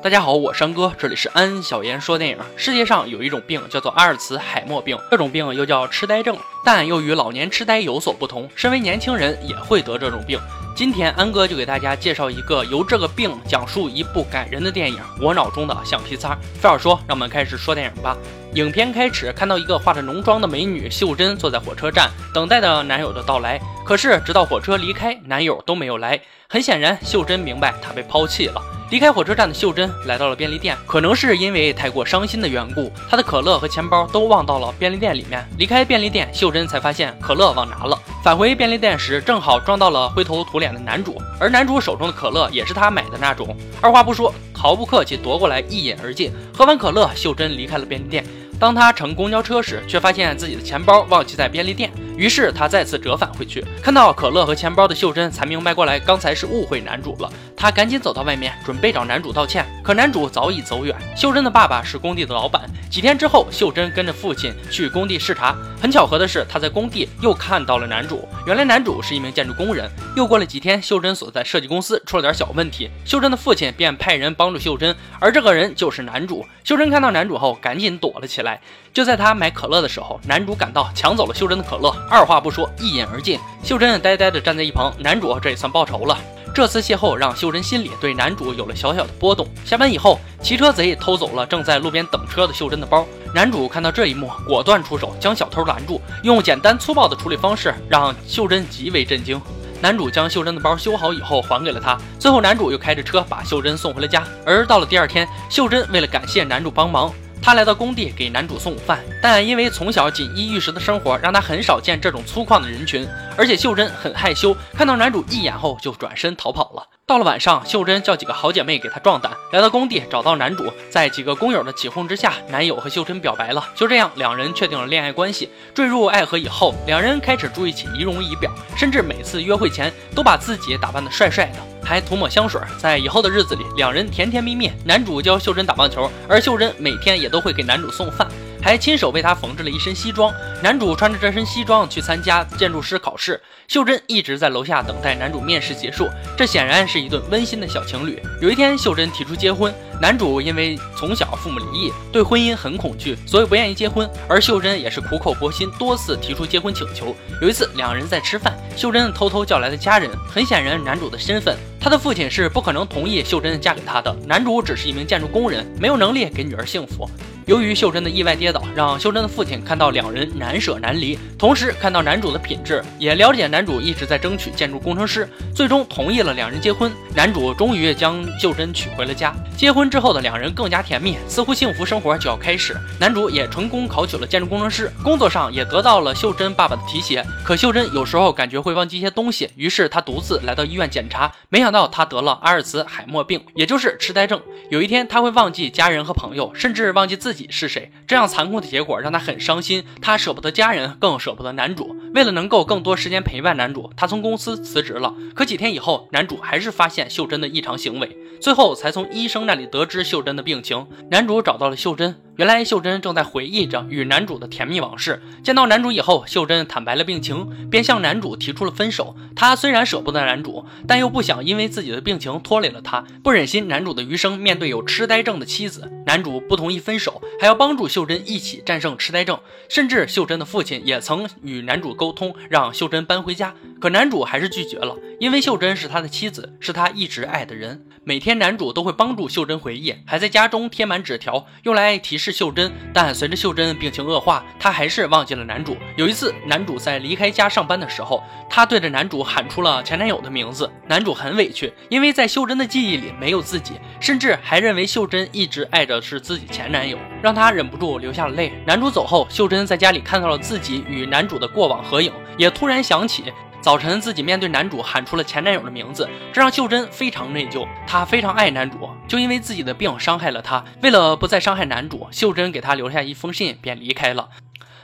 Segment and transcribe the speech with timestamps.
[0.00, 2.38] 大家好，我山哥，这里是安小言说电影。
[2.56, 8.48] 世界上有一种病叫做阿尔茨海默病，这种病又叫痴呆症，但又与老年痴呆有所不同。
[8.54, 10.38] 身为年轻人也会得这种病。
[10.76, 16.34] 今天安哥就给大家介绍一个由这个病讲述一部感人的电影《我脑中的橡皮擦》。
[16.60, 18.16] 废话说，让我们开始说电影吧。
[18.54, 23.60] 影片开始看到一个化着浓妆的美女秀珍坐在火车站，等待着男友的到来。
[23.84, 26.20] 可是直到火车离开，男友都没有来。
[26.48, 28.62] 很显然，秀珍明白她被抛弃了。
[28.90, 35.46] 离开火车站的秀珍来到了便利店，可能是因为太过伤心的缘故，她的可乐和钱包都忘到了便利店里面。
[35.58, 37.98] 离开便利店，秀珍才发现可乐忘拿了。
[38.24, 43.54] 返回便利店时，正好撞到了灰头土脸的男主，而男主手中的可乐也是他买的那种。
[43.82, 46.32] 二话不说，毫不客气夺过来一饮而尽。
[46.54, 48.24] 喝完可乐，秀珍离开了便利店。
[48.58, 51.92] 当他乘公交车时，却发现自己的钱包忘记在便利店。
[52.18, 57.32] 于是他再次折返回去，看到可乐和钱包的秀珍才明白过来，刚才是误会男主了。
[57.56, 60.96] 他赶紧走到外面，准备找男主道歉，可男主早已走远。
[61.16, 62.68] 秀珍的爸爸是工地的老板。
[62.90, 65.56] 几天之后，秀珍跟着父亲去工地视察。
[65.80, 68.28] 很巧合的是，他在工地又看到了男主。
[68.46, 69.88] 原来男主是一名建筑工人。
[70.16, 76.44] 又过了几天，秀珍所在设计公司出了点小问题，秀珍的父亲便派人帮助秀珍，而这个人就是男主。
[76.64, 78.60] 秀珍看到男主后，赶紧躲了起来。
[78.92, 81.94] 就在他买可乐的时候，男主赶到，抢走了秀珍的可乐。
[82.10, 83.38] 二话不说，一饮而尽。
[83.62, 86.16] 秀珍呆呆地站在一旁，男主这也算报仇了。
[86.54, 89.46] 这次邂逅让秀珍心里对男主有了小小的波动。
[89.64, 93.06] 下班以后，骑车贼偷走了正在路边等车的秀珍的包。
[93.34, 99.40] 男主看到这一幕，果断出手将小偷拦住，用简单粗暴的处理方式让秀珍极为震惊。
[99.80, 101.96] 男主将秀珍的包修好以后还给了她。
[102.18, 104.24] 最后，男主又开着车把秀珍送回了家。
[104.44, 107.12] 而到了第二天，秀珍为了感谢男主帮忙。
[107.40, 113.08] 他来到工地给男主送午饭，但因为从小锦衣玉食的生活，让他很少见这种粗犷的人群。
[113.36, 116.97] 而且秀珍很害羞，看到男主一眼后就转身逃跑了。
[117.08, 123.66] 到了晚上，秀珍叫几个好姐妹给她壮胆，来到工地找到男主，在几个工友的起哄之下，男友和秀珍表白了。
[123.74, 125.48] 就这样，两人确定了恋爱关系。
[125.72, 132.60] 坠入爱河以后，两人开始注意起仪容仪表，甚至每次约会前都把自己打扮得帅帅的，还涂抹香水。
[132.78, 134.70] 在以后的日子里，两人甜甜蜜蜜。
[134.84, 138.28] 男主教秀珍打棒球，而秀珍每天也都会给男主送饭。
[138.62, 140.32] 还亲手为他缝制了一身西装。
[140.62, 146.08] 男主穿着这身西装去参加建筑师考试，秀珍一直在楼下等待男主面试结束。
[146.36, 148.20] 这显然是一对温馨的小情侣。
[148.40, 154.08] 有一天，秀珍提出结婚，男主因为从小父母离异，对婚姻很恐惧，所以不愿意结婚。
[154.28, 157.14] 而秀珍也是苦口婆心，多次提出结婚请求。
[157.40, 160.10] 有一次，两人在吃饭，秀珍偷偷叫来了家人。
[160.28, 164.12] 很显然，男主的身份，他的父亲是不可能同意秀珍嫁给他的。
[164.26, 167.08] 男主只是一名建筑工人，没有能力给女儿幸福。
[167.48, 176.92] 由于秀珍的意外跌倒，让秀珍的父亲看到两人难舍难离，同时看到男主的品质，也了解男主一直在争取建筑工程师，最终同意了两人结婚。
[177.14, 179.34] 男主终于将秀珍娶回了家。
[179.56, 182.76] 结婚之后的两人更加甜蜜，似乎幸福生活就要开始。
[183.00, 187.24] 男主也成功考取了建筑工程师，工作上也得到了秀珍爸爸的提携。
[187.42, 194.38] 可秀珍有时候感觉会忘记一些东西，于是他独自来到医院检查，没想到他得了阿尔茨海默病，也就是痴呆症。
[194.68, 197.37] 有一天他会忘记家人和朋友，甚至忘记自己。
[197.38, 197.90] 己是谁？
[198.06, 201.96] 这样残酷的结果让他很伤心，他舍不得家人，更舍不得男主。
[202.14, 205.14] 为了能够更多时间陪伴男主，他从公司辞职了。
[205.34, 210.86] 可几天以后，男主还是发现秀珍的异常行为，最后才从医生那里得知秀珍的病情。
[211.10, 212.14] 男主找到了秀珍。
[212.38, 215.20] 原来秀珍正在回忆着与男主的甜蜜往事。
[215.42, 219.16] 见到男主以后，秀珍坦白了病情，便向男主提出了分手。
[219.34, 225.90] 她虽然舍不得男主，但又不想因为自己的病情拖累了他，不忍心男主的余生面对有痴呆症的妻子。
[226.06, 229.36] 男主不同意分手，还要帮助秀珍一起战胜痴呆症。
[229.68, 237.84] 甚至秀珍的父亲也曾与男主沟通，让秀珍搬回家，可男主还是拒绝了，因为秀珍是他的妻子，是他一直爱的人。
[238.04, 242.30] 每天男主都会帮助秀珍回忆，还在家中贴满纸条，用来提示。
[242.30, 245.76] 秀珍，但随着秀珍病情恶化，他还是忘记了男主。
[245.96, 250.70] 有一次，男主在离开家上班的时候，他对着男主喊出了前男友的名字。
[250.86, 258.52] 男主很委屈，因为在秀珍的记忆里没有自己，甚至还认为秀珍一直爱着是自己前男友，让他忍不住流下了泪。
[258.64, 263.24] 男主走后，秀珍在家里看到了自己与男主的过往合影，也突然想起。
[263.68, 267.68] 早晨，自己面对男主喊出了前男友的名字，这让秀珍非常内疚。
[267.86, 270.64] 她非常爱男主，就因为自己的病伤害了他。
[270.80, 274.30] 为了不再伤害男主，秀珍给他留下一封信，便离开了。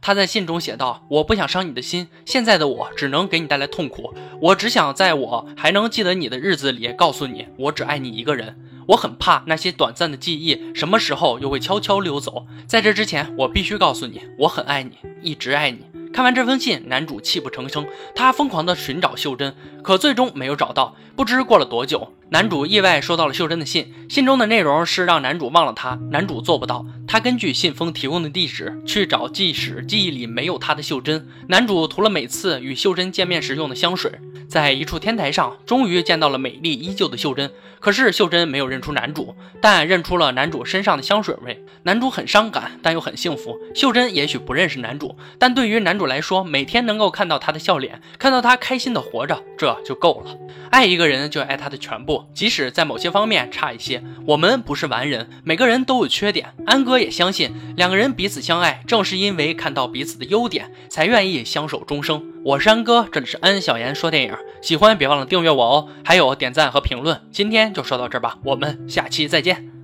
[0.00, 4.14] 他在信中写道：“我不想伤你的心，现在的我只能给你带来痛苦。
[4.40, 8.56] 我只想在我还能记得你的日子里，告诉你，我只爱你一个人。
[8.86, 12.46] 我很怕那些短暂的记忆什么时候又会悄悄溜走。
[12.68, 15.80] 在这之前，我必须告诉你，我很爱你，一直爱你。”
[16.12, 20.96] 看完这封信，男主泣不成声，他疯狂地寻找秀珍，可最终没有找到。
[21.14, 26.86] 不知过了多久，男主意外收到了秀珍的信，信中的内容是让男主忘了她，男主做不到。
[27.06, 31.26] 他根据信封提供的地址去找，即使记忆里没有她的秀珍。
[31.48, 34.12] 男主涂了每次与秀珍见面时用的香水，
[34.48, 37.50] 在一处天台上，终于见到了美丽依旧的秀珍。
[37.80, 41.64] 可是秀珍没有认出男主，但认出了男主身上的香水味。
[41.84, 43.56] 男主很伤感，但又很幸福。
[43.74, 50.36] 秀珍也许不认识男主，但对于男主来说，每天能够看到他的笑脸，看到他开心的活着，这就够了。
[50.70, 54.02] 爱一个人就爱他的全部，即使在某些方面差一些。
[54.26, 56.52] 我们不是完人，每个人都有缺点。
[56.66, 62.24] 安哥也相信，两个人彼此相爱，正是因为看到彼此的优点，才愿意相守终生。
[62.48, 67.20] 我是安哥，这里是安小言说电影，喜欢别忘了订阅我哦，还有点赞和评论。
[67.30, 69.77] 今天就说到这儿吧，我们下期再见。